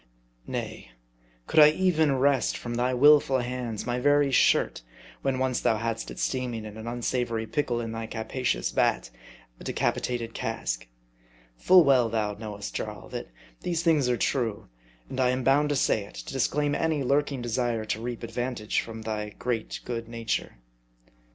[0.47, 0.93] Nay:
[1.45, 4.81] could I even wrest from thy willful hands my very shirt,
[5.21, 9.11] when once thou hadst it steaming in an unsavory pickle in thy capacious vat,
[9.59, 10.87] a decapitated cask?
[11.55, 13.27] Full well thou knowest, Jarl, that
[13.59, 14.69] these things are true;
[15.07, 18.31] and I am bound to say it, to disclaim any lurking desire to reap ad
[18.31, 20.53] vantage from thy great good nature.